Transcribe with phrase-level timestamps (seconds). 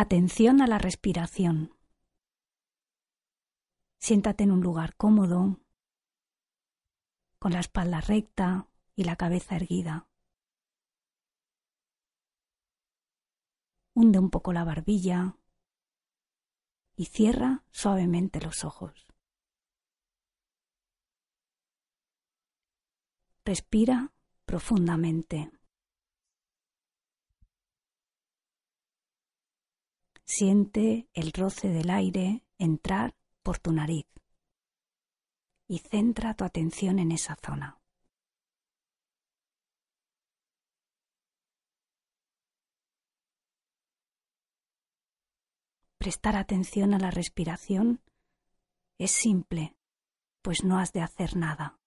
[0.00, 1.74] Atención a la respiración.
[3.98, 5.58] Siéntate en un lugar cómodo,
[7.40, 10.08] con la espalda recta y la cabeza erguida.
[13.92, 15.36] Hunde un poco la barbilla
[16.94, 19.08] y cierra suavemente los ojos.
[23.44, 24.12] Respira
[24.44, 25.57] profundamente.
[30.30, 34.06] Siente el roce del aire entrar por tu nariz
[35.66, 37.80] y centra tu atención en esa zona.
[45.96, 48.02] Prestar atención a la respiración
[48.98, 49.78] es simple,
[50.42, 51.80] pues no has de hacer nada,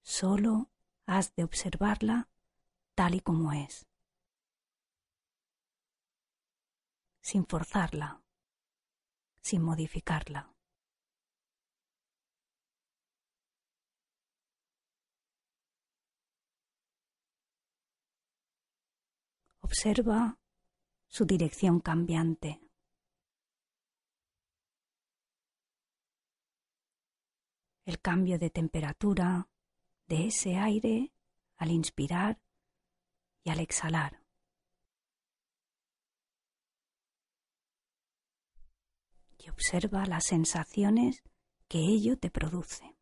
[0.00, 0.70] solo
[1.04, 2.30] has de observarla
[2.94, 3.86] tal y como es,
[7.22, 8.20] sin forzarla,
[9.40, 10.52] sin modificarla.
[19.60, 20.38] Observa
[21.06, 22.60] su dirección cambiante.
[27.84, 29.48] El cambio de temperatura
[30.06, 31.12] de ese aire
[31.56, 32.40] al inspirar
[33.44, 34.21] y al exhalar.
[39.44, 41.22] Y observa las sensaciones
[41.68, 42.96] que ello te produce.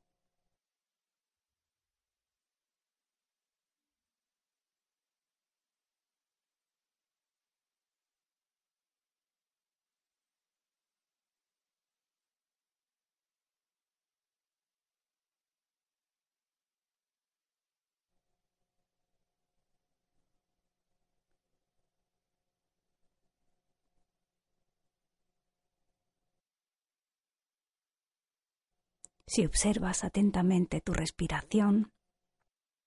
[29.32, 31.92] Si observas atentamente tu respiración,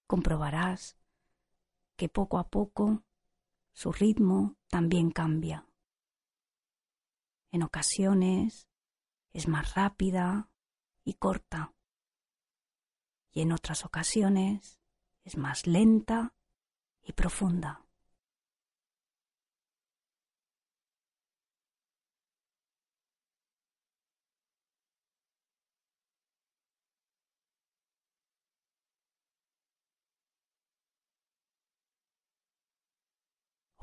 [0.08, 0.98] comprobarás
[1.96, 3.06] que poco a poco
[3.72, 5.66] su ritmo también cambia.
[7.50, 8.68] En ocasiones
[9.32, 10.50] es más rápida
[11.06, 11.74] y corta
[13.32, 14.82] y en otras ocasiones
[15.24, 16.34] es más lenta
[17.04, 17.83] y profunda.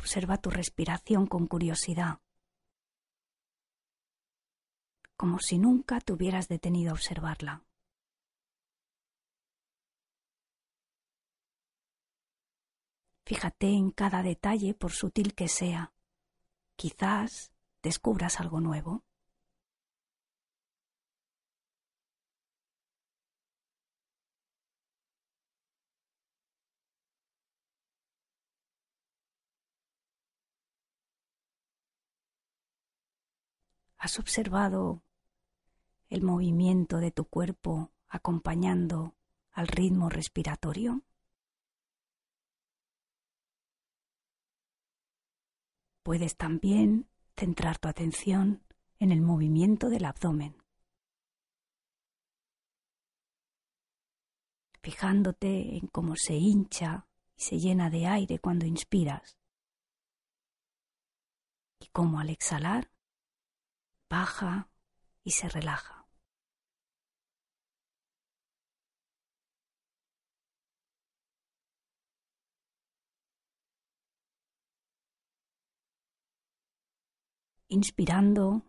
[0.00, 2.20] Observa tu respiración con curiosidad,
[5.14, 7.62] como si nunca te hubieras detenido a observarla.
[13.26, 15.92] Fíjate en cada detalle por sutil que sea.
[16.76, 19.04] Quizás descubras algo nuevo.
[34.00, 35.02] ¿Has observado
[36.08, 39.14] el movimiento de tu cuerpo acompañando
[39.52, 41.02] al ritmo respiratorio?
[46.02, 48.64] Puedes también centrar tu atención
[49.00, 50.56] en el movimiento del abdomen,
[54.82, 57.06] fijándote en cómo se hincha
[57.36, 59.36] y se llena de aire cuando inspiras
[61.78, 62.90] y cómo al exhalar
[64.10, 64.68] baja
[65.22, 66.06] y se relaja.
[77.68, 78.66] Inspirando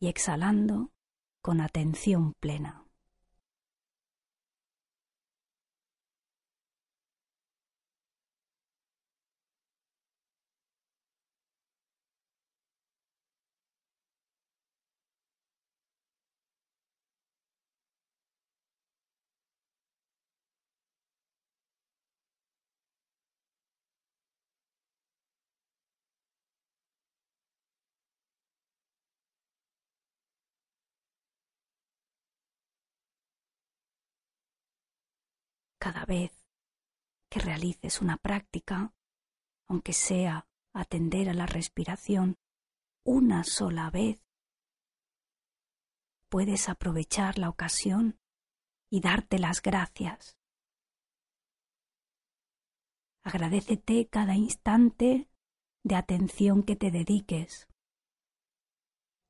[0.00, 0.90] y exhalando
[1.40, 2.83] con atención plena.
[35.84, 36.32] Cada vez
[37.28, 38.94] que realices una práctica,
[39.68, 42.38] aunque sea atender a la respiración
[43.04, 44.24] una sola vez,
[46.30, 48.18] puedes aprovechar la ocasión
[48.90, 50.38] y darte las gracias.
[53.22, 55.28] Agradecete cada instante
[55.82, 57.68] de atención que te dediques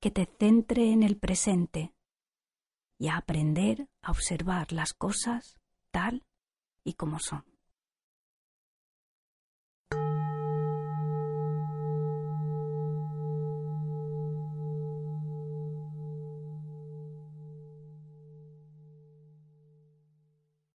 [0.01, 1.97] que te centre en el presente
[3.01, 5.59] y a aprender a observar las cosas
[5.91, 6.23] tal
[6.85, 7.45] y como son.